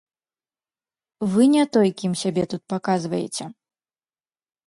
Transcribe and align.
Вы 1.33 1.41
не 1.55 1.65
той, 1.77 1.87
кім 2.01 2.13
сябе 2.23 2.43
тут 2.53 2.61
паказваеце. 2.75 3.43